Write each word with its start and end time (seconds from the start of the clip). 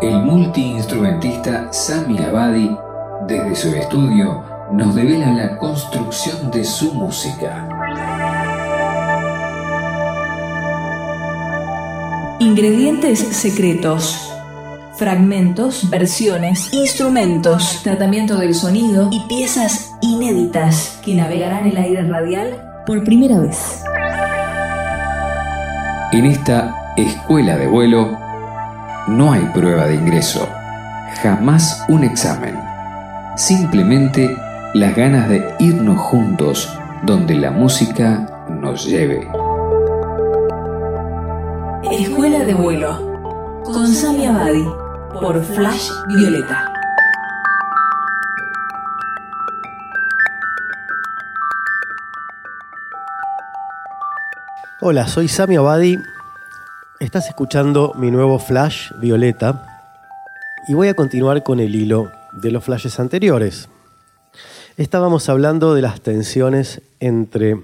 El 0.00 0.22
multiinstrumentista 0.22 1.72
Sami 1.72 2.18
Abadi, 2.18 2.70
desde 3.26 3.56
su 3.56 3.74
estudio, 3.74 4.44
nos 4.70 4.94
devela 4.94 5.32
la 5.32 5.58
construcción 5.58 6.52
de 6.52 6.62
su 6.62 6.94
música. 6.94 7.68
Ingredientes 12.38 13.18
secretos. 13.18 14.32
Fragmentos, 14.94 15.90
versiones, 15.90 16.72
instrumentos, 16.72 17.80
tratamiento 17.82 18.36
del 18.36 18.54
sonido 18.54 19.08
y 19.10 19.18
piezas 19.26 19.96
inéditas 20.00 21.00
que 21.04 21.16
navegarán 21.16 21.66
el 21.66 21.76
aire 21.76 22.04
radial 22.04 22.84
por 22.86 23.02
primera 23.02 23.40
vez. 23.40 23.82
En 26.12 26.24
esta 26.24 26.94
escuela 26.96 27.56
de 27.56 27.66
vuelo 27.66 28.27
no 29.08 29.32
hay 29.32 29.42
prueba 29.54 29.86
de 29.86 29.94
ingreso, 29.94 30.46
jamás 31.22 31.82
un 31.88 32.04
examen, 32.04 32.54
simplemente 33.36 34.36
las 34.74 34.94
ganas 34.94 35.28
de 35.30 35.54
irnos 35.58 35.98
juntos 35.98 36.68
donde 37.04 37.34
la 37.34 37.50
música 37.50 38.26
nos 38.50 38.84
lleve. 38.84 39.26
Escuela 41.90 42.44
de 42.44 42.52
vuelo 42.52 43.62
con 43.64 43.88
Sami 43.88 44.26
Abadi 44.26 44.66
por 45.14 45.42
Flash 45.42 45.88
Violeta. 46.08 46.70
Hola, 54.80 55.08
soy 55.08 55.28
Sami 55.28 55.56
Abadi 55.56 55.98
Estás 57.00 57.28
escuchando 57.28 57.92
mi 57.94 58.10
nuevo 58.10 58.40
flash 58.40 58.90
violeta 59.00 59.84
y 60.66 60.74
voy 60.74 60.88
a 60.88 60.94
continuar 60.94 61.44
con 61.44 61.60
el 61.60 61.76
hilo 61.76 62.10
de 62.32 62.50
los 62.50 62.64
flashes 62.64 62.98
anteriores. 62.98 63.68
Estábamos 64.76 65.28
hablando 65.28 65.74
de 65.74 65.82
las 65.82 66.00
tensiones 66.00 66.82
entre 66.98 67.56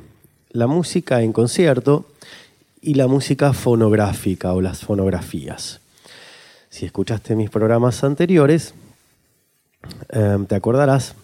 la 0.50 0.68
música 0.68 1.20
en 1.22 1.32
concierto 1.32 2.06
y 2.80 2.94
la 2.94 3.08
música 3.08 3.52
fonográfica 3.52 4.52
o 4.52 4.60
las 4.60 4.84
fonografías. 4.84 5.80
Si 6.70 6.86
escuchaste 6.86 7.34
mis 7.34 7.50
programas 7.50 8.04
anteriores, 8.04 8.72
eh, 10.10 10.38
te 10.48 10.54
acordarás 10.54 11.16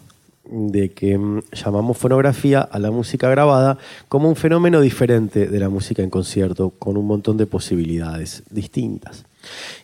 de 0.50 0.90
que 0.90 1.16
mm, 1.16 1.42
llamamos 1.52 1.96
fonografía 1.96 2.60
a 2.60 2.78
la 2.78 2.90
música 2.90 3.28
grabada 3.30 3.78
como 4.08 4.28
un 4.28 4.36
fenómeno 4.36 4.80
diferente 4.80 5.46
de 5.46 5.60
la 5.60 5.68
música 5.68 6.02
en 6.02 6.10
concierto, 6.10 6.70
con 6.70 6.96
un 6.96 7.06
montón 7.06 7.36
de 7.36 7.46
posibilidades 7.46 8.42
distintas. 8.50 9.24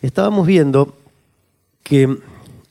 Estábamos 0.01 0.45
viendo 0.45 0.95
que 1.83 2.17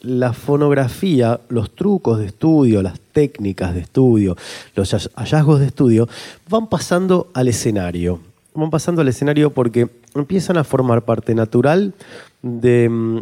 la 0.00 0.32
fonografía, 0.32 1.41
los 1.48 1.75
trucos 1.75 2.19
de 2.19 2.26
estudio, 2.26 2.82
las 2.82 3.00
técnicas 3.00 3.75
de 3.75 3.81
estudio, 3.81 4.37
los 4.75 4.93
hallazgos 5.15 5.60
de 5.60 5.66
estudio, 5.66 6.09
van 6.49 6.69
pasando 6.69 7.31
al 7.34 7.49
escenario. 7.49 8.20
Van 8.54 8.70
pasando 8.70 9.00
al 9.00 9.09
escenario 9.09 9.50
porque 9.50 9.88
empiezan 10.15 10.59
a 10.59 10.65
formar 10.65 11.03
parte 11.03 11.34
natural 11.34 11.94
de 12.43 12.88
mm, 12.88 13.19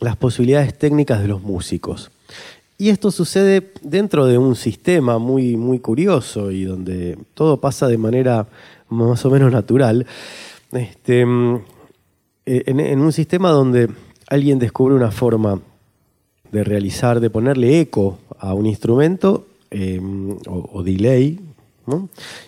las 0.00 0.16
posibilidades 0.16 0.76
técnicas 0.76 1.20
de 1.20 1.28
los 1.28 1.42
músicos. 1.42 2.10
Y 2.76 2.88
esto 2.88 3.12
sucede 3.12 3.72
dentro 3.82 4.26
de 4.26 4.36
un 4.36 4.56
sistema 4.56 5.18
muy, 5.18 5.56
muy 5.56 5.78
curioso 5.78 6.50
y 6.50 6.64
donde 6.64 7.16
todo 7.34 7.60
pasa 7.60 7.86
de 7.86 7.98
manera 7.98 8.48
más 8.88 9.24
o 9.24 9.30
menos 9.30 9.52
natural. 9.52 10.06
Este, 10.72 11.24
mm, 11.24 11.56
eh, 12.46 12.64
en, 12.66 13.00
un 13.00 13.12
sistema 13.12 13.50
donde 13.50 13.88
alguien 14.28 14.58
descubre 14.58 14.94
una 14.94 15.12
forma 15.12 15.60
de 16.50 16.64
realizar, 16.64 17.20
de 17.20 17.30
ponerle 17.30 17.80
eco 17.80 18.18
a 18.38 18.54
un 18.54 18.66
instrumento 18.66 19.46
em, 19.70 20.36
o, 20.46 20.82
delay, 20.82 21.40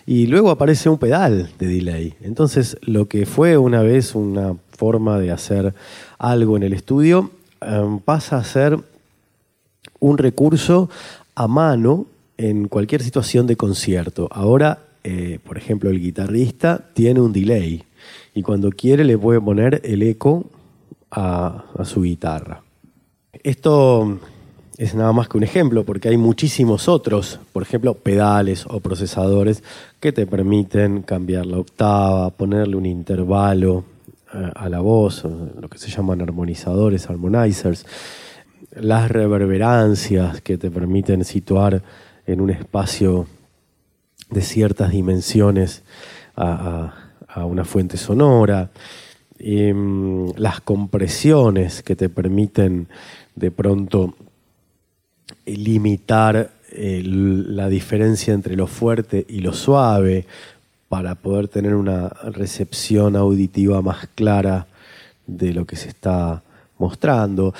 y 0.05 0.27
luego 0.27 0.49
aparece 0.49 0.89
un 0.89 0.97
pedal 0.97 1.51
de 1.59 1.67
delay. 1.67 2.15
Entonces, 2.21 2.77
lo 2.81 3.07
que 3.07 3.25
fue 3.25 3.57
una 3.57 3.81
vez 3.81 4.15
una 4.15 4.55
forma 4.69 5.19
de 5.19 5.31
hacer 5.31 5.73
algo 6.17 6.57
en 6.57 6.63
el 6.63 6.73
estudio 6.73 7.31
em, 7.61 7.99
pasa 7.99 8.37
a 8.37 8.43
ser 8.43 8.79
un 9.99 10.17
recurso 10.17 10.89
a 11.35 11.47
mano 11.47 12.05
en 12.37 12.67
cualquier 12.67 13.01
situación 13.03 13.47
de 13.47 13.55
concierto. 13.55 14.27
Ahora, 14.31 14.79
eh, 15.03 15.39
por 15.43 15.57
ejemplo, 15.57 15.89
el 15.89 15.99
guitarrista 15.99 16.89
tiene 16.93 17.19
un 17.19 17.33
delay 17.33 17.83
y 18.33 18.41
cuando 18.41 18.69
quiere 18.71 19.03
le 19.03 19.17
puede 19.17 19.41
poner 19.41 19.81
el 19.83 20.03
eco 20.03 20.45
a, 21.11 21.65
a 21.77 21.85
su 21.85 22.01
guitarra. 22.01 22.61
Esto 23.31 24.19
es 24.77 24.93
nada 24.93 25.11
más 25.11 25.27
que 25.27 25.37
un 25.37 25.43
ejemplo, 25.43 25.83
porque 25.83 26.09
hay 26.09 26.17
muchísimos 26.17 26.87
otros, 26.87 27.39
por 27.51 27.63
ejemplo, 27.63 27.95
pedales 27.95 28.65
o 28.67 28.79
procesadores 28.79 29.63
que 29.99 30.11
te 30.11 30.27
permiten 30.27 31.01
cambiar 31.01 31.47
la 31.47 31.57
octava, 31.57 32.29
ponerle 32.29 32.75
un 32.75 32.85
intervalo 32.85 33.83
eh, 34.33 34.51
a 34.55 34.69
la 34.69 34.79
voz, 34.79 35.23
lo 35.23 35.67
que 35.67 35.79
se 35.79 35.89
llaman 35.89 36.21
armonizadores, 36.21 37.09
harmonizers 37.09 37.85
las 38.71 39.09
reverberancias 39.11 40.41
que 40.41 40.57
te 40.57 40.71
permiten 40.71 41.23
situar 41.23 41.81
en 42.25 42.41
un 42.41 42.49
espacio 42.49 43.27
de 44.29 44.41
ciertas 44.41 44.91
dimensiones 44.91 45.83
a, 46.35 46.93
una 47.35 47.65
fuente 47.65 47.97
sonora, 47.97 48.71
em, 49.37 50.31
las 50.37 50.59
compresiones 50.61 51.83
que 51.83 51.95
te 51.95 52.09
permiten 52.09 52.87
de 53.35 53.51
pronto 53.51 54.15
limitar 55.45 56.51
la 56.75 57.69
diferencia 57.69 58.33
entre 58.33 58.55
lo 58.55 58.67
fuerte 58.67 59.25
y 59.29 59.39
lo 59.39 59.53
suave 59.53 60.25
para 60.89 61.15
poder 61.15 61.47
tener 61.47 61.75
una 61.75 62.09
recepción 62.09 63.15
auditiva 63.15 63.81
más 63.81 64.07
clara 64.15 64.67
de 65.27 65.53
lo 65.53 65.65
que 65.65 65.75
se 65.75 65.89
está 65.89 66.41
mostrando, 66.79 67.53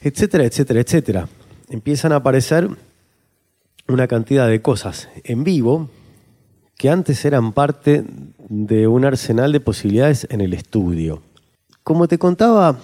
etcétera, 0.00 0.44
etcétera, 0.44 0.80
etcétera. 0.80 1.28
Empiezan 1.68 2.12
a 2.12 2.16
aparecer 2.16 2.68
una 3.88 4.06
cantidad 4.06 4.48
de 4.48 4.62
cosas 4.62 5.08
en 5.24 5.44
vivo 5.44 5.88
que 6.76 6.90
antes 6.90 7.24
eran 7.24 7.52
parte 7.52 8.04
de 8.48 8.86
un 8.86 9.04
arsenal 9.04 9.52
de 9.52 9.60
posibilidades 9.60 10.26
en 10.30 10.40
el 10.40 10.52
estudio. 10.52 11.22
Como 11.82 12.08
te 12.08 12.18
contaba 12.18 12.78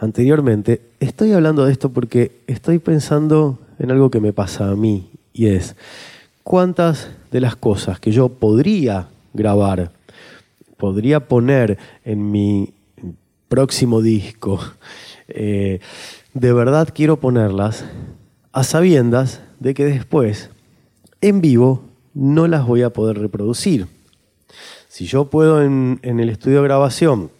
anteriormente, 0.00 0.82
estoy 1.00 1.32
hablando 1.32 1.64
de 1.64 1.72
esto 1.72 1.90
porque 1.90 2.42
estoy 2.46 2.78
pensando 2.78 3.58
en 3.78 3.90
algo 3.90 4.10
que 4.10 4.20
me 4.20 4.32
pasa 4.32 4.70
a 4.70 4.76
mí 4.76 5.10
y 5.32 5.46
es 5.46 5.74
cuántas 6.42 7.08
de 7.30 7.40
las 7.40 7.56
cosas 7.56 7.98
que 7.98 8.12
yo 8.12 8.28
podría 8.28 9.08
grabar, 9.32 9.92
podría 10.76 11.26
poner 11.26 11.78
en 12.04 12.30
mi 12.30 12.74
próximo 13.48 14.02
disco, 14.02 14.60
eh, 15.28 15.80
de 16.34 16.52
verdad 16.52 16.88
quiero 16.94 17.18
ponerlas 17.18 17.84
a 18.52 18.64
sabiendas 18.64 19.40
de 19.60 19.74
que 19.74 19.84
después, 19.84 20.50
en 21.20 21.40
vivo, 21.40 21.84
no 22.14 22.46
las 22.48 22.66
voy 22.66 22.82
a 22.82 22.90
poder 22.90 23.18
reproducir. 23.18 23.86
Si 24.88 25.06
yo 25.06 25.26
puedo 25.26 25.62
en, 25.62 25.98
en 26.02 26.20
el 26.20 26.28
estudio 26.28 26.58
de 26.58 26.64
grabación 26.64 27.30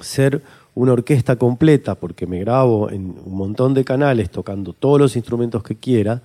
ser 0.00 0.42
una 0.74 0.92
orquesta 0.92 1.36
completa, 1.36 1.94
porque 1.94 2.26
me 2.26 2.40
grabo 2.40 2.90
en 2.90 3.16
un 3.24 3.36
montón 3.36 3.72
de 3.72 3.84
canales 3.84 4.30
tocando 4.30 4.72
todos 4.72 5.00
los 5.00 5.16
instrumentos 5.16 5.62
que 5.62 5.76
quiera, 5.76 6.22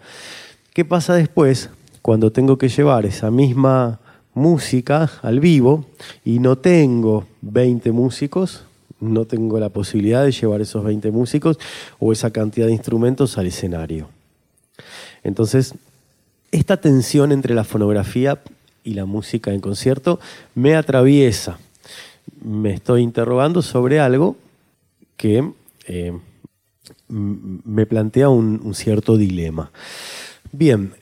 ¿qué 0.74 0.84
pasa 0.84 1.14
después 1.14 1.70
cuando 2.02 2.32
tengo 2.32 2.58
que 2.58 2.70
llevar 2.70 3.06
esa 3.06 3.32
misma 3.32 4.00
música 4.34 5.10
al 5.22 5.40
vivo 5.40 5.86
y 6.26 6.40
no 6.40 6.58
tengo 6.58 7.26
20 7.42 7.92
músicos 7.92 8.66
no 9.02 9.26
tengo 9.26 9.60
la 9.60 9.70
posibilidad 9.70 10.24
de 10.24 10.32
llevar 10.32 10.62
esos 10.62 10.84
20 10.84 11.12
músicos 11.12 11.60
o 12.00 12.14
esa 12.14 12.32
cantidad 12.32 12.68
de 12.68 12.74
instrumentos 12.74 13.38
al 13.38 13.48
escenario. 13.48 14.08
Entonces, 15.24 15.74
esta 16.52 16.78
tensión 16.78 17.32
entre 17.32 17.54
la 17.54 17.64
fonografía 17.64 18.42
y 18.84 18.94
la 18.94 19.06
música 19.06 19.52
en 19.54 19.60
concierto 19.60 20.20
me 20.56 20.76
atraviesa. 20.76 21.60
Me 22.44 22.74
estoy 22.74 23.02
interrogando 23.02 23.62
sobre 23.62 24.00
algo 24.00 24.36
que 25.18 25.52
eh, 25.88 26.14
me 27.08 27.86
plantea 27.86 28.30
un, 28.30 28.74
cierto 28.74 29.18
dilema. 29.18 29.72
Bien, 30.52 30.94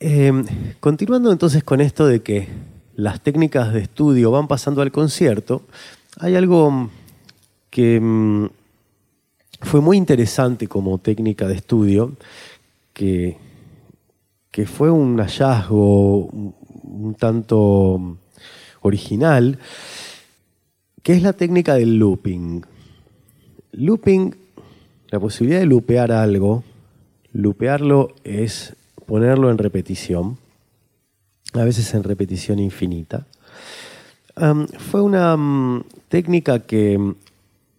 eh, 0.00 0.32
continuando 0.80 1.32
entonces 1.32 1.62
con 1.64 1.80
esto 1.80 2.06
de 2.06 2.22
que 2.22 2.48
las 2.94 3.20
técnicas 3.20 3.72
de 3.72 3.80
estudio 3.80 4.30
van 4.30 4.48
pasando 4.48 4.82
al 4.82 4.90
concierto, 4.90 5.62
hay 6.18 6.34
algo 6.34 6.90
que 7.70 8.00
mm, 8.00 8.46
fue 9.62 9.80
muy 9.80 9.96
interesante 9.96 10.66
como 10.66 10.98
técnica 10.98 11.48
de 11.48 11.54
estudio, 11.54 12.16
que, 12.92 13.36
que 14.50 14.66
fue 14.66 14.90
un 14.90 15.18
hallazgo 15.18 16.26
un, 16.26 17.14
tanto 17.18 18.18
original, 18.82 19.58
que 21.02 21.12
es 21.12 21.22
la 21.22 21.32
técnica 21.32 21.74
del 21.74 21.98
looping. 21.98 22.64
Looping, 23.72 24.34
la 25.08 25.20
posibilidad 25.20 25.60
de 25.60 25.66
lupear 25.66 26.12
algo, 26.12 26.64
lupearlo 27.32 28.14
es 28.24 28.74
ponerlo 29.06 29.50
en 29.50 29.58
repetición, 29.58 30.38
a 31.52 31.64
veces 31.64 31.92
en 31.94 32.02
repetición 32.02 32.58
infinita. 32.58 33.26
fue 34.78 35.02
una 35.02 35.36
mm, 35.36 35.84
técnica 36.08 36.60
que 36.60 37.14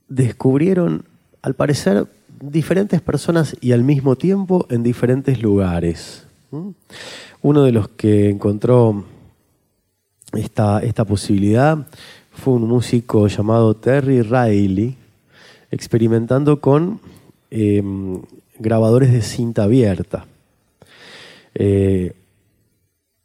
descubrieron, 0.08 1.06
al 1.42 1.54
parecer, 1.56 2.08
diferentes 2.40 3.02
personas 3.02 3.56
y 3.62 3.72
al 3.72 3.84
mismo 3.84 4.16
tiempo 4.16 4.66
en 4.70 4.84
diferentes 4.84 5.42
lugares. 5.42 6.26
Uno 7.42 7.64
de 7.64 7.72
los 7.72 7.90
que 7.90 8.30
encontró 8.30 9.04
esta, 10.34 10.80
esta 10.80 11.06
posibilidad 11.06 11.88
fue 12.32 12.54
un 12.54 12.68
músico 12.68 13.28
llamado 13.28 13.76
Terry 13.76 14.22
Riley, 14.22 14.96
experimentando 15.72 16.62
con 16.62 17.02
em, 17.50 18.22
grabadores 18.60 19.12
de 19.12 19.22
cinta 19.22 19.64
abierta. 19.64 20.26
Eh, 21.56 22.14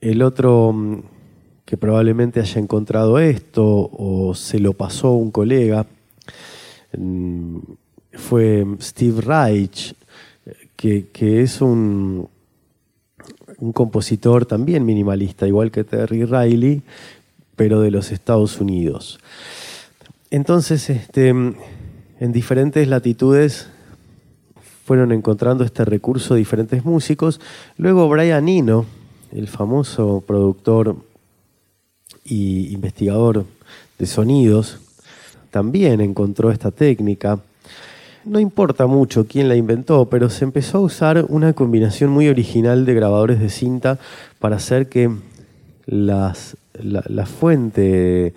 el 0.01 0.23
otro 0.23 0.73
mm, 0.73 1.03
que 1.65 1.77
probablemente 1.77 2.41
haya 2.41 2.61
encontrado 2.61 3.19
esto 3.19 3.65
o 3.93 4.35
se 4.35 4.59
lo 4.59 4.73
pasó 4.73 5.13
un 5.13 5.31
colega 5.31 5.87
fue 8.13 8.67
Steve 8.81 9.21
Reich, 9.21 9.95
que, 10.77 11.43
es 11.43 11.61
un, 11.61 12.29
un 13.59 13.73
compositor 13.73 14.47
también 14.47 14.85
minimalista, 14.85 15.47
igual 15.47 15.71
que 15.71 15.85
Terry 15.85 16.25
Riley, 16.25 16.83
pero 17.57 17.81
de 17.81 17.91
los 17.91 18.11
Estados 18.11 18.61
Unidos. 18.61 19.21
Entonces, 20.31 20.91
este, 20.91 21.29
en 21.29 22.33
diferentes 22.33 22.89
latitudes 22.89 23.69
fueron 24.85 25.13
encontrando 25.13 25.65
este 25.65 25.85
recurso 25.85 26.35
diferentes 26.35 26.85
músicos. 26.85 27.41
Luego 27.77 28.09
Brian 28.09 28.49
Eno, 28.49 28.87
el 29.31 29.49
famoso 29.49 30.23
productor 30.27 30.97
y 32.25 32.73
investigador 32.73 33.47
de 33.99 34.07
sonidos, 34.07 34.81
también 35.53 36.01
encontró 36.01 36.51
esta 36.51 36.71
técnica. 36.71 37.39
No 38.25 38.41
importa 38.41 38.87
mucho 38.87 39.27
quién 39.27 39.49
la 39.49 39.55
inventó, 39.55 40.07
pero 40.07 40.31
se 40.31 40.45
empezó 40.45 40.79
a 40.79 40.81
usar 40.81 41.27
una 41.29 41.53
combinación 41.53 42.11
muy 42.11 42.29
original 42.29 42.87
de 42.87 42.95
grabadores 42.95 43.39
de 43.39 43.51
cinta 43.51 43.99
para 44.39 44.57
hacer 44.57 44.89
que 44.89 45.11
las, 45.85 46.57
la, 46.73 47.27
fuente 47.27 48.35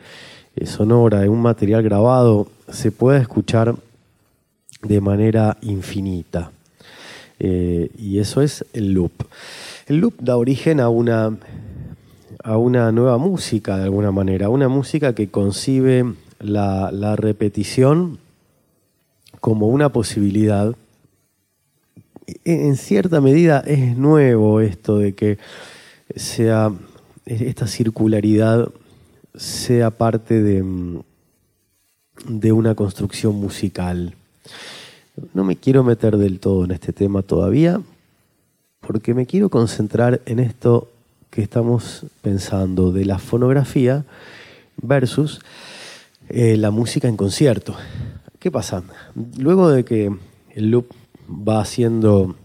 eh, 0.56 0.66
sonora 0.66 1.22
de 1.22 1.30
un 1.30 1.42
material 1.42 1.84
grabado 1.84 2.48
se 2.70 2.92
pueda 2.92 3.18
escuchar 3.20 3.76
de 4.84 5.00
manera 5.00 5.58
infinita. 5.62 6.52
Eh, 7.40 7.92
y 7.98 8.20
eso 8.20 8.42
es 8.42 8.66
el 8.74 8.92
loop. 8.92 9.14
El 9.88 9.98
loop 9.98 10.16
da 10.20 10.36
origen 10.36 10.82
a 10.82 10.90
una, 10.90 11.38
a 12.44 12.58
una 12.58 12.92
nueva 12.92 13.18
música, 13.18 13.78
de 13.78 13.84
alguna 13.86 14.12
manera, 14.12 14.50
una 14.50 14.68
música 14.68 15.16
que 15.16 15.30
concibe 15.30 16.06
la, 16.50 17.16
repetición 17.16 18.20
como 19.40 19.68
una 19.68 19.90
posibilidad. 19.90 20.76
En 22.44 22.76
cierta 22.76 23.22
medida 23.22 23.60
es 23.60 23.98
nuevo 23.98 24.62
esto 24.62 24.98
de 24.98 25.14
que 25.14 25.38
sea 26.16 26.72
esta 27.26 27.68
circularidad 27.68 28.70
sea 29.36 29.92
parte 29.92 30.42
de, 30.42 30.64
de 32.28 32.52
una 32.52 32.76
construcción 32.76 33.36
musical. 33.36 34.16
No 35.34 35.44
me 35.44 35.56
quiero 35.56 35.84
meter 35.84 36.18
del 36.18 36.40
todo 36.40 36.66
en 36.66 36.72
este 36.72 36.94
tema 36.94 37.22
todavía, 37.22 37.82
porque 38.80 39.14
me 39.14 39.26
quiero 39.26 39.50
concentrar 39.50 40.22
en 40.26 40.40
esto 40.40 40.90
que 41.30 41.42
estamos 41.42 42.06
pensando 42.22 42.92
de 42.92 43.06
la 43.06 43.20
fonografía 43.20 44.06
versus 44.82 45.42
eh, 46.30 46.57
la 46.57 46.72
música 46.72 47.07
en 47.07 47.18
concierto. 47.18 47.75
¿Qué 48.39 48.51
pasa? 48.51 48.83
Luego 49.38 49.69
de 49.69 49.86
que 49.86 50.16
el 50.56 50.72
loop 50.72 50.88
va 51.30 51.62
haciendo 51.62 52.36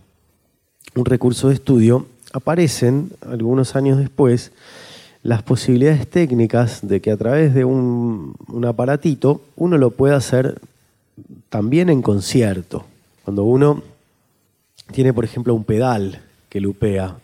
un 0.95 1.05
recurso 1.05 1.49
de 1.49 1.55
estudio, 1.55 2.07
aparecen 2.33 3.11
algunos 3.21 3.77
años 3.77 3.99
después 3.99 4.53
las 5.23 5.43
posibilidades 5.43 6.09
técnicas 6.09 6.87
de 6.87 7.01
que 7.01 7.11
a 7.11 7.17
través 7.17 7.55
de 7.55 7.65
un, 7.65 8.35
un 8.49 8.65
aparatito 8.65 9.43
uno 9.57 9.77
lo 9.77 9.91
pueda 9.91 10.17
hacer 10.17 10.61
también 11.49 11.91
en 11.91 12.03
concierto. 12.03 12.85
Cuando 13.25 13.45
uno 13.45 13.83
tiene, 14.93 15.13
por 15.13 15.25
ejemplo, 15.25 15.55
un 15.55 15.65
pedal 15.65 16.23
que 16.49 16.61
lupea, 16.61 17.17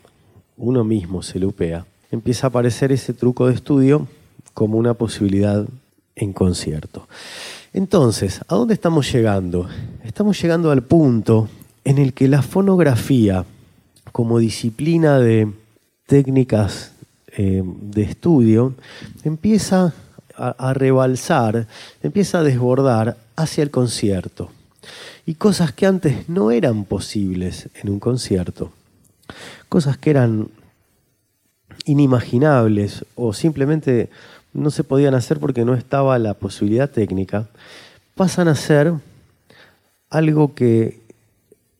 uno 0.56 0.84
mismo 0.84 1.22
se 1.22 1.38
lupea, 1.38 1.86
empieza 2.10 2.46
a 2.46 2.50
aparecer 2.50 2.92
ese 2.92 3.12
truco 3.12 3.46
de 3.46 3.54
estudio 3.54 4.06
como 4.54 4.78
una 4.78 4.94
posibilidad 4.94 5.66
en 6.16 6.32
concierto. 6.32 7.06
Entonces, 7.72 8.40
¿a 8.48 8.54
dónde 8.54 8.74
estamos 8.74 9.12
llegando? 9.12 9.68
Estamos 10.02 10.40
llegando 10.40 10.70
al 10.70 10.82
punto 10.82 11.48
en 11.84 11.98
el 11.98 12.14
que 12.14 12.26
la 12.26 12.42
fonografía, 12.42 13.44
como 14.12 14.38
disciplina 14.38 15.20
de 15.20 15.52
técnicas 16.06 16.92
eh, 17.36 17.62
de 17.64 18.02
estudio, 18.02 18.74
empieza 19.24 19.94
a, 20.34 20.48
a 20.48 20.74
rebalsar, 20.74 21.66
empieza 22.02 22.38
a 22.38 22.42
desbordar 22.42 23.18
hacia 23.36 23.62
el 23.62 23.70
concierto. 23.70 24.50
Y 25.26 25.34
cosas 25.34 25.72
que 25.72 25.86
antes 25.86 26.28
no 26.28 26.50
eran 26.50 26.84
posibles 26.84 27.68
en 27.74 27.90
un 27.90 28.00
concierto, 28.00 28.72
cosas 29.68 29.98
que 29.98 30.10
eran 30.10 30.48
inimaginables 31.84 33.04
o 33.16 33.32
simplemente 33.32 34.08
no 34.56 34.70
se 34.70 34.84
podían 34.84 35.14
hacer 35.14 35.38
porque 35.38 35.64
no 35.64 35.74
estaba 35.74 36.18
la 36.18 36.34
posibilidad 36.34 36.90
técnica, 36.90 37.46
pasan 38.14 38.48
a 38.48 38.54
ser 38.54 38.94
algo 40.10 40.54
que 40.54 41.00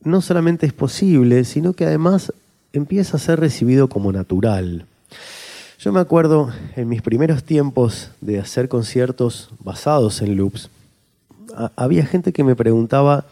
no 0.03 0.21
solamente 0.21 0.67
es 0.67 0.73
posible, 0.73 1.45
sino 1.45 1.73
que 1.73 1.87
además 1.87 2.33
empieza 2.73 3.17
a 3.17 3.21
ser 3.21 3.41
recibido 3.41 3.89
como 3.89 4.13
natural. 4.13 4.87
Yo 5.79 5.93
me 5.93 6.01
acuerdo 6.01 6.51
en 6.77 6.89
mis 6.89 7.03
primeros 7.03 7.45
tiempos 7.45 8.11
de 8.21 8.39
hacer 8.39 8.69
conciertos 8.69 9.51
basados 9.61 10.21
en 10.21 10.37
loops, 10.37 10.69
había 11.77 12.05
gente 12.05 12.33
que 12.33 12.45
me 12.45 12.57
preguntaba 12.57 13.25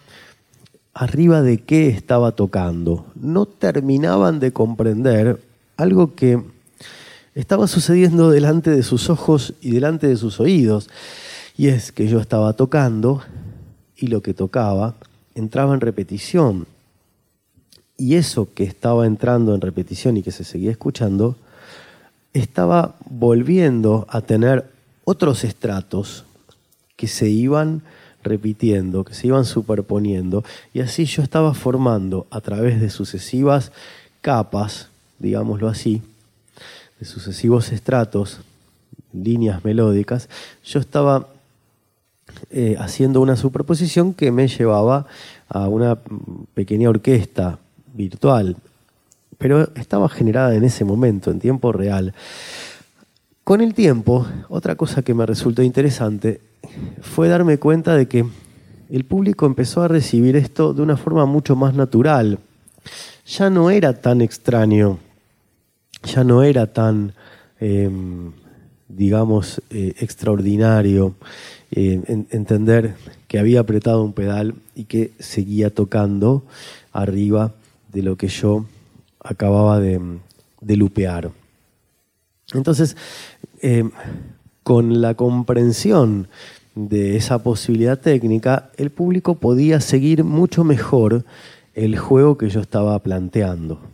arriba 0.94 1.42
de 1.42 1.58
qué 1.58 1.88
estaba 1.88 2.32
tocando. 2.32 3.04
No 3.14 3.44
terminaban 3.44 4.40
de 4.40 4.52
comprender 4.52 5.40
algo 5.76 6.14
que 6.14 6.40
estaba 7.34 7.66
sucediendo 7.66 8.30
delante 8.30 8.70
de 8.70 8.82
sus 8.82 9.10
ojos 9.10 9.54
y 9.60 9.70
delante 9.70 10.06
de 10.06 10.16
sus 10.16 10.40
oídos. 10.40 10.88
Y 11.56 11.68
es 11.68 11.92
que 11.92 12.06
yo 12.06 12.20
estaba 12.20 12.52
tocando 12.52 13.22
y 13.96 14.06
lo 14.08 14.22
que 14.22 14.34
tocaba 14.34 14.94
entraba 15.34 15.74
en 15.74 15.80
repetición. 15.80 16.66
Y 17.96 18.14
eso 18.14 18.48
que 18.54 18.64
estaba 18.64 19.06
entrando 19.06 19.54
en 19.54 19.60
repetición 19.60 20.16
y 20.16 20.22
que 20.22 20.32
se 20.32 20.44
seguía 20.44 20.70
escuchando, 20.70 21.36
estaba 22.32 22.96
volviendo 23.08 24.06
a 24.08 24.20
tener 24.20 24.68
otros 25.04 25.44
estratos 25.44 26.24
que 26.96 27.06
se 27.06 27.28
iban 27.28 27.82
repitiendo, 28.22 29.04
que 29.04 29.14
se 29.14 29.28
iban 29.28 29.44
superponiendo, 29.44 30.44
y 30.72 30.80
así 30.80 31.04
yo 31.04 31.22
estaba 31.22 31.54
formando 31.54 32.26
a 32.30 32.40
través 32.40 32.80
de 32.80 32.90
sucesivas 32.90 33.70
capas, 34.22 34.88
digámoslo 35.18 35.68
así, 35.68 36.02
sucesivos 37.04 37.72
estratos, 37.72 38.40
líneas 39.12 39.64
melódicas, 39.64 40.28
yo 40.64 40.80
estaba 40.80 41.28
eh, 42.50 42.76
haciendo 42.78 43.20
una 43.20 43.36
superposición 43.36 44.14
que 44.14 44.32
me 44.32 44.48
llevaba 44.48 45.06
a 45.48 45.68
una 45.68 45.98
pequeña 46.54 46.88
orquesta 46.88 47.58
virtual. 47.92 48.56
pero 49.38 49.68
estaba 49.74 50.08
generada 50.08 50.54
en 50.54 50.64
ese 50.64 50.84
momento, 50.84 51.30
en 51.30 51.40
tiempo 51.40 51.72
real. 51.72 52.14
Con 53.42 53.60
el 53.60 53.74
tiempo, 53.74 54.26
otra 54.48 54.74
cosa 54.74 55.02
que 55.02 55.12
me 55.12 55.26
resultó 55.26 55.62
interesante 55.62 56.40
fue 57.02 57.28
darme 57.28 57.58
cuenta 57.58 57.94
de 57.94 58.08
que 58.08 58.24
el 58.90 59.04
público 59.04 59.44
empezó 59.44 59.82
a 59.82 59.88
recibir 59.88 60.36
esto 60.36 60.72
de 60.72 60.82
una 60.82 60.96
forma 60.96 61.26
mucho 61.26 61.56
más 61.56 61.74
natural. 61.74 62.38
Ya 63.26 63.50
no 63.50 63.70
era 63.70 63.92
tan 64.00 64.20
extraño, 64.20 64.98
ya 66.04 66.24
no 66.24 66.42
era 66.42 66.72
tan, 66.72 67.12
em, 67.60 68.32
digamos, 68.88 69.62
eh, 69.70 69.94
extraordinario 70.00 71.14
eh, 71.70 72.00
entender 72.30 72.94
que 73.26 73.38
había 73.38 73.60
apretado 73.60 74.04
un 74.04 74.12
pedal 74.12 74.54
y 74.76 74.84
que 74.84 75.12
seguía 75.18 75.70
tocando 75.70 76.44
arriba 76.92 77.52
de 77.92 78.02
lo 78.02 78.16
que 78.16 78.28
yo 78.28 78.66
acababa 79.18 79.80
de, 79.80 80.20
lupear. 80.60 81.32
Entonces, 82.52 82.96
em, 83.60 83.90
con 84.62 85.00
la 85.00 85.14
comprensión 85.14 86.28
de 86.74 87.16
esa 87.16 87.42
posibilidad 87.42 87.98
técnica, 87.98 88.70
el 88.76 88.90
público 88.90 89.36
podía 89.36 89.80
seguir 89.80 90.24
mucho 90.24 90.64
mejor 90.64 91.24
el 91.74 91.98
juego 91.98 92.38
que 92.38 92.48
yo 92.48 92.60
estaba 92.60 92.98
planteando. 93.00 93.93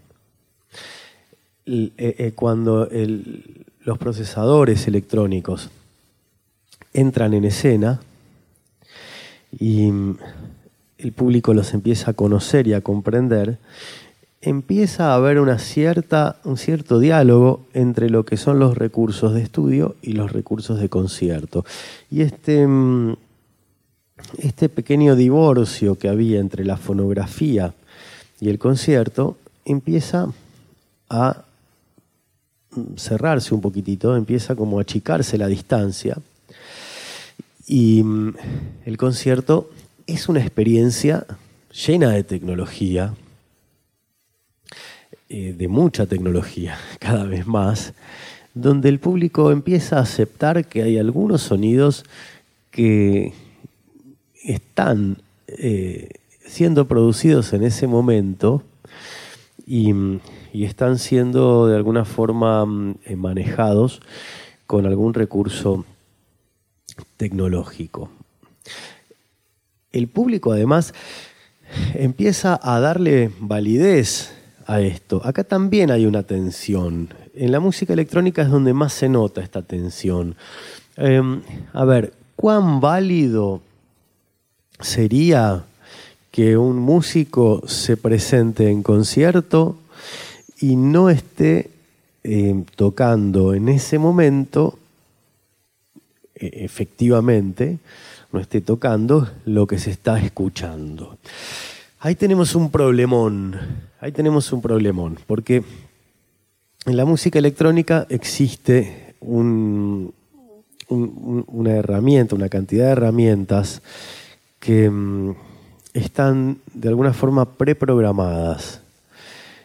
Eh, 1.72 1.92
eh, 1.98 2.32
cuando 2.34 2.88
los 3.84 3.98
procesadores 3.98 4.88
electrónicos 4.88 5.70
entran 6.92 7.32
en 7.32 7.44
escena 7.44 8.00
y 9.56 9.88
el 10.98 11.12
público 11.12 11.54
los 11.54 11.72
empieza 11.72 12.10
a 12.10 12.14
conocer 12.14 12.66
y 12.66 12.72
a 12.72 12.80
comprender, 12.80 13.58
empieza 14.40 15.12
a 15.12 15.14
haber 15.14 15.38
una 15.38 15.60
cierta, 15.60 16.40
un 16.42 16.56
cierto 16.56 16.98
diálogo 16.98 17.66
entre 17.72 18.10
lo 18.10 18.24
que 18.24 18.36
son 18.36 18.58
los 18.58 18.76
recursos 18.76 19.32
de 19.32 19.42
estudio 19.42 19.94
y 20.02 20.14
los 20.14 20.32
recursos 20.32 20.80
de 20.80 20.88
concierto. 20.88 21.64
Y 22.10 22.22
este, 22.22 22.66
mm, 22.66 23.14
este 24.38 24.68
pequeño 24.68 25.14
divorcio 25.14 25.94
que 25.94 26.08
había 26.08 26.40
entre 26.40 26.64
la 26.64 26.76
fonografía 26.76 27.74
y 28.40 28.48
el 28.48 28.58
concierto 28.58 29.36
empieza 29.64 30.26
a 31.08 31.44
cerrarse 32.96 33.54
un 33.54 33.60
poquitito, 33.60 34.16
empieza 34.16 34.54
como 34.54 34.78
a 34.78 34.82
achicarse 34.82 35.38
la 35.38 35.46
distancia. 35.46 36.16
Y 37.66 38.02
mm, 38.02 38.34
el 38.86 38.96
concierto 38.96 39.70
es 40.06 40.28
una 40.28 40.40
experiencia 40.40 41.26
llena 41.86 42.10
de 42.10 42.24
tecnología, 42.24 43.14
eh, 45.28 45.54
de 45.56 45.68
mucha 45.68 46.06
tecnología, 46.06 46.78
cada 46.98 47.24
vez 47.24 47.46
más, 47.46 47.94
donde 48.54 48.88
el 48.88 48.98
público 48.98 49.52
empieza 49.52 49.98
a 49.98 50.02
aceptar 50.02 50.66
que 50.66 50.82
hay 50.82 50.98
algunos 50.98 51.42
sonidos 51.42 52.04
que 52.70 53.32
están 54.42 55.18
eh, 55.46 56.08
siendo 56.46 56.86
producidos 56.88 57.52
en 57.52 57.62
ese 57.62 57.86
momento 57.86 58.62
y, 59.66 59.92
están 60.52 60.98
siendo 60.98 61.66
de 61.66 61.76
alguna 61.76 62.04
forma 62.04 62.64
mm, 62.64 62.94
eh, 63.04 63.16
manejados 63.16 64.00
con 64.66 64.86
algún 64.86 65.14
recurso 65.14 65.84
tecnológico. 67.16 68.10
El 69.92 70.08
público 70.08 70.52
además 70.52 70.94
empieza 71.94 72.58
a 72.62 72.80
darle 72.80 73.30
validez 73.40 74.32
a 74.66 74.80
esto. 74.80 75.20
Acá 75.24 75.44
también 75.44 75.90
hay 75.90 76.06
una 76.06 76.22
tensión. 76.22 77.12
En 77.34 77.52
la 77.52 77.60
música 77.60 77.92
electrónica 77.92 78.42
es 78.42 78.50
donde 78.50 78.72
más 78.72 78.92
se 78.92 79.08
nota 79.08 79.40
esta 79.40 79.62
tensión. 79.62 80.36
Em, 80.96 81.42
a 81.72 81.84
ver, 81.84 82.12
¿cuán 82.36 82.80
válido 82.80 83.62
sería 84.80 85.64
que 86.30 86.56
un 86.56 86.76
músico 86.76 87.62
se 87.66 87.96
presente 87.96 88.70
en 88.70 88.82
concierto 88.82 89.76
y 90.60 90.76
no 90.76 91.10
esté 91.10 91.70
em, 92.22 92.64
tocando 92.76 93.54
en 93.54 93.68
ese 93.68 93.98
momento, 93.98 94.78
e, 96.34 96.64
efectivamente, 96.64 97.78
no 98.32 98.40
esté 98.40 98.60
tocando 98.60 99.28
lo 99.46 99.66
que 99.66 99.78
se 99.78 99.90
está 99.90 100.20
escuchando? 100.20 101.18
Ahí 101.98 102.14
tenemos 102.14 102.54
un 102.54 102.70
problemón, 102.70 103.58
ahí 104.00 104.12
tenemos 104.12 104.52
un 104.52 104.62
problemón, 104.62 105.18
porque 105.26 105.64
en 106.86 106.96
la 106.96 107.04
música 107.04 107.38
electrónica 107.38 108.06
existe 108.08 109.14
una 109.20 110.10
herramienta, 111.70 112.34
una 112.34 112.48
cantidad 112.48 112.86
de 112.86 112.92
herramientas 112.92 113.82
que 114.58 114.88
mm, 114.88 115.34
están 115.94 116.58
de 116.72 116.88
alguna 116.88 117.12
forma 117.12 117.44
preprogramadas. 117.44 118.80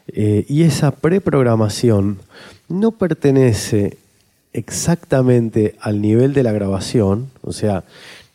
Eh, 0.08 0.46
y 0.48 0.64
esa 0.64 0.92
preprogramación 0.92 2.20
no 2.70 2.92
pertenece 2.92 3.98
exactamente 4.54 5.76
al 5.82 6.02
nivel 6.02 6.34
de 6.34 6.44
la 6.44 6.52
grabación, 6.52 7.30
o 7.42 7.52
sea, 7.52 7.84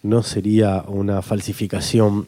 no 0.03 0.23
sería 0.23 0.85
una 0.87 1.23
falsificación 1.23 2.27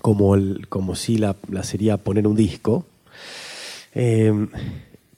como, 0.00 0.36
como 0.68 0.94
si 0.94 1.18
la, 1.18 1.36
sería 1.62 1.96
poner 1.96 2.26
un 2.26 2.36
disco, 2.36 2.84
em, 3.94 4.48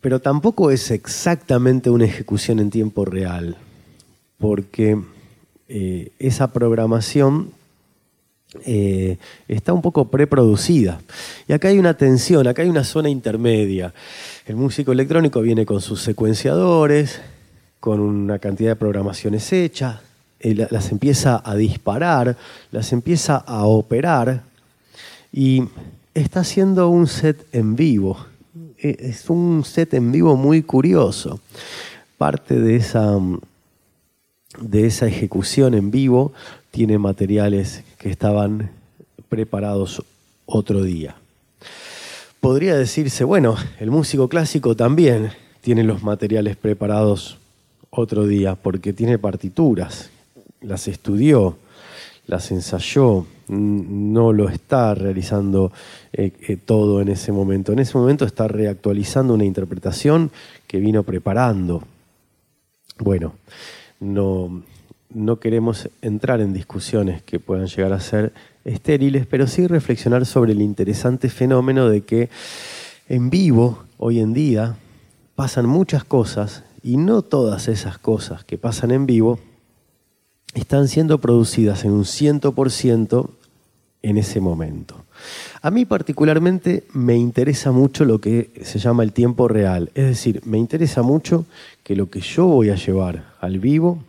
pero 0.01 0.21
tampoco 0.21 0.71
es 0.71 0.91
exactamente 0.91 1.91
una 1.91 2.05
ejecución 2.05 2.61
en 2.61 2.71
tiempo 2.71 3.05
real, 3.05 3.57
porque 4.39 4.99
eh, 5.69 6.13
esa 6.19 6.53
programación 6.53 7.51
eh, 8.65 9.19
está 9.49 9.73
un 9.73 9.83
poco 9.83 10.09
preproducida. 10.09 11.01
Y 11.49 11.53
acá 11.53 11.69
hay 11.69 11.79
una 11.79 11.97
tensión, 11.97 12.47
acá 12.47 12.63
hay 12.63 12.69
una 12.69 12.85
zona 12.85 13.09
intermedia. 13.09 13.93
El 14.47 14.57
músico 14.57 14.93
electrónico 14.93 15.41
viene 15.41 15.67
con 15.67 15.81
sus 15.81 16.03
secuenciadores, 16.03 17.21
con 17.81 18.01
una 18.01 18.39
cantidad 18.39 18.71
de 18.71 18.77
programaciones 18.77 19.53
hechas, 19.53 20.01
eh, 20.41 20.67
las 20.71 20.93
empieza 20.93 21.43
a 21.45 21.55
disparar, 21.55 22.37
las 22.71 22.93
empieza 22.93 23.37
a 23.37 23.65
operar 23.65 24.43
y 25.33 25.65
está 26.15 26.41
haciendo 26.41 26.89
un 26.89 27.07
set 27.07 27.47
en 27.53 27.75
vivo. 27.75 28.27
E, 28.79 28.97
es 29.01 29.31
un 29.31 29.65
set 29.65 29.95
en 29.95 30.13
vivo 30.13 30.37
muy 30.37 30.63
curioso. 30.63 31.41
Parte 32.19 32.59
de 32.61 32.77
esa, 32.77 33.19
de 34.61 34.87
esa 34.87 35.07
ejecución 35.07 35.75
en 35.75 35.91
vivo 35.91 36.33
tiene 36.77 36.99
materiales 36.99 37.85
que 37.97 38.11
estaban 38.11 38.69
preparados 39.31 40.03
otro 40.45 40.83
día. 40.83 41.17
Podría 42.39 42.77
decirse, 42.77 43.25
bueno, 43.25 43.57
el 43.81 43.91
músico 43.91 44.29
clásico 44.29 44.77
también 44.77 45.31
tiene 45.63 45.85
los 45.85 46.03
materiales 46.03 46.55
preparados 46.55 47.39
otro 47.89 48.27
día 48.27 48.57
porque 48.57 48.93
tiene 48.93 49.19
partituras, 49.19 50.11
las 50.61 50.87
estudió, 50.87 51.57
las 52.27 52.51
ensayó, 52.51 53.25
no 53.49 54.35
lo 54.35 54.51
está 54.51 54.95
realizando 54.95 55.73
eh, 56.13 56.33
eh, 56.47 56.59
todo 56.63 57.01
en 57.01 57.09
ese 57.09 57.33
momento. 57.33 57.73
En 57.73 57.79
ese 57.79 57.97
momento 57.97 58.27
está 58.27 58.49
reactualizando 58.49 59.33
una 59.33 59.47
interpretación 59.47 60.31
que 60.67 60.79
vino 60.79 61.05
preparando. 61.05 61.83
Bueno, 62.99 63.33
no, 63.99 64.63
no 65.17 65.41
queremos 65.41 65.89
entrar 66.03 66.43
en 66.43 66.53
discusiones 66.53 67.23
que 67.23 67.41
puedan 67.41 67.67
llegar 67.67 67.95
a 67.95 68.01
ser 68.01 68.35
estériles, 68.67 69.27
pero 69.27 69.47
sí 69.47 69.67
reflexionar 69.67 70.27
sobre 70.27 70.53
el 70.53 70.61
interesante 70.61 71.31
fenómeno 71.31 71.89
de 71.89 72.03
que 72.03 72.29
en 73.09 73.31
vivo, 73.31 73.85
hoy 73.97 74.21
en 74.21 74.35
día, 74.35 74.77
pasan 75.35 75.67
muchas 75.67 76.05
cosas 76.05 76.65
y 76.83 76.99
no 76.99 77.23
todas 77.23 77.67
esas 77.69 77.97
cosas 77.97 78.45
que 78.45 78.59
pasan 78.59 78.91
en 78.91 79.07
vivo 79.07 79.39
están 80.53 80.87
siendo 80.87 81.19
producidas 81.19 81.85
en 81.85 81.93
un 81.93 82.05
100% 82.05 83.31
en 84.03 84.19
ese 84.19 84.41
momento. 84.41 85.03
A 85.63 85.71
mí 85.71 85.87
particularmente 85.87 86.85
me 86.93 87.17
interesa 87.17 87.73
mucho 87.73 88.05
lo 88.05 88.21
que 88.21 88.51
se 88.63 88.79
llama 88.79 89.03
el 89.03 89.15
tiempo 89.15 89.49
real, 89.49 89.91
es 89.95 90.05
decir, 90.05 90.43
me 90.45 90.59
interesa 90.59 91.01
mucho 91.01 91.47
que 91.83 91.97
lo 91.97 92.11
que 92.11 92.21
yo 92.21 92.47
voy 92.47 92.69
a 92.69 92.75
llevar 92.75 93.33
al 93.41 93.59
vivo 93.59 94.03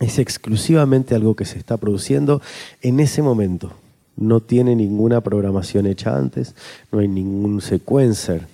es 0.00 0.18
exclusivamente 0.18 1.14
algo 1.14 1.34
que 1.34 1.44
se 1.44 1.58
está 1.58 1.76
produciendo 1.76 2.40
en 2.82 3.00
ese 3.00 3.22
momento. 3.22 3.72
No 4.16 4.40
tiene 4.40 4.74
ninguna 4.74 5.20
programación 5.20 5.86
hecha 5.86 6.16
antes, 6.16 6.54
no 6.90 6.98
hay 6.98 7.08
ningún 7.08 7.60
sequencer 7.60 8.46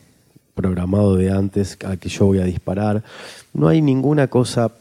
programado 0.54 1.16
de 1.16 1.30
antes 1.30 1.76
al 1.84 1.98
que 1.98 2.08
yo 2.08 2.26
voy 2.26 2.38
a 2.38 2.44
disparar, 2.44 3.02
no 3.52 3.68
hay 3.68 3.82
ninguna 3.82 4.28
cosa 4.28 4.72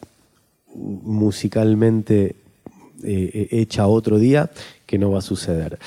musicalmente 0.75 2.35
eh, 3.03 3.47
hecha 3.51 3.87
otro 3.87 4.17
día 4.17 4.49
que 4.85 4.97
no 4.97 5.11
va 5.11 5.19
a 5.19 5.21
suceder. 5.21 5.79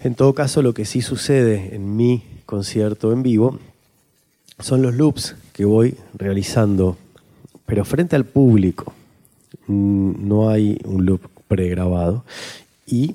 En 0.00 0.14
todo 0.14 0.34
caso, 0.34 0.62
lo 0.62 0.74
que 0.74 0.84
sí 0.84 1.02
sucede 1.02 1.74
en 1.74 1.96
mi 1.96 2.22
concierto 2.46 3.12
en 3.12 3.22
vivo 3.22 3.58
son 4.58 4.82
los 4.82 4.94
loops 4.94 5.34
que 5.52 5.64
voy 5.64 5.96
realizando, 6.14 6.96
pero 7.66 7.84
frente 7.84 8.16
al 8.16 8.24
público. 8.24 8.92
Mm, 9.66 10.28
no 10.28 10.48
hay 10.50 10.78
un 10.84 11.04
loop 11.06 11.22
pregrabado. 11.48 12.24
Y 12.86 13.14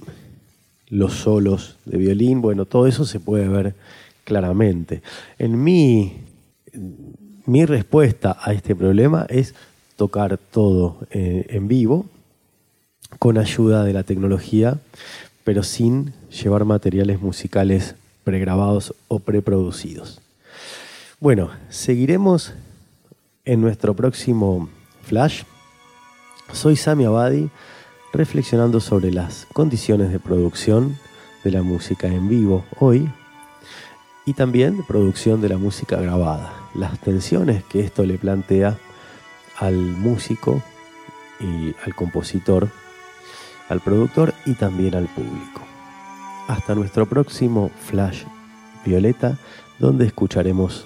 los 0.90 1.14
solos 1.14 1.78
de 1.86 1.98
violín, 1.98 2.42
bueno, 2.42 2.66
todo 2.66 2.88
eso 2.88 3.06
se 3.06 3.20
puede 3.20 3.48
ver 3.48 3.76
claramente. 4.24 5.02
En 5.38 5.64
mi, 5.64 6.18
mi 7.46 7.66
respuesta 7.66 8.38
a 8.42 8.54
este 8.54 8.76
problema 8.76 9.26
es 9.30 9.54
tocar 9.96 10.38
todo 10.38 10.98
eh, 11.12 11.46
en 11.50 11.68
vivo 11.68 12.06
con 13.18 13.38
ayuda 13.38 13.84
de 13.84 13.94
la 13.94 14.04
tecnología, 14.04 14.80
pero 15.44 15.64
sin 15.64 16.14
llevar 16.30 16.64
materiales 16.66 17.22
musicales 17.22 17.96
pregrabados 18.24 18.94
o 19.08 19.20
preproducidos. 19.20 20.22
Bueno, 21.20 21.50
seguiremos 21.70 22.54
en 23.46 23.62
nuestro 23.62 23.96
próximo 23.96 24.70
flash. 25.04 25.44
Soy 26.52 26.76
Sami 26.76 27.06
Abadi, 27.06 27.50
reflexionando 28.12 28.80
sobre 28.80 29.12
las 29.12 29.48
condiciones 29.54 30.12
de 30.12 30.20
producción 30.20 30.98
de 31.44 31.52
la 31.52 31.62
música 31.62 32.08
en 32.08 32.28
vivo 32.28 32.66
hoy 32.80 33.10
y 34.26 34.34
también 34.34 34.84
producción 34.86 35.42
de 35.42 35.50
la 35.50 35.58
música 35.58 35.98
grabada, 35.98 36.52
las 36.74 37.00
tensiones 37.00 37.64
que 37.64 37.82
esto 37.82 38.04
le 38.04 38.18
plantea 38.18 38.78
al 39.58 39.76
músico 39.76 40.62
y 41.40 41.74
al 41.86 41.96
compositor, 41.96 42.68
al 43.70 43.80
productor 43.80 44.34
y 44.46 44.54
también 44.56 44.96
al 44.96 45.08
público. 45.08 45.62
Hasta 46.48 46.76
nuestro 46.76 47.06
próximo 47.06 47.70
Flash 47.86 48.24
Violeta, 48.84 49.38
donde 49.78 50.08
escucharemos 50.08 50.86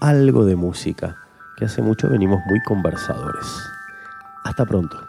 algo 0.00 0.44
de 0.44 0.56
música, 0.56 1.16
que 1.56 1.64
hace 1.66 1.82
mucho 1.82 2.10
venimos 2.10 2.40
muy 2.46 2.60
conversadores. 2.62 3.73
Hasta 4.44 4.64
pronto. 4.66 5.00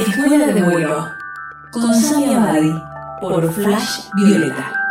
Escuela 0.00 0.46
de 0.46 0.62
vuelo 0.62 1.14
con 1.70 1.94
Samia 1.94 2.42
Abadi 2.42 2.82
por 3.20 3.52
Flash 3.52 4.10
Violeta. 4.14 4.81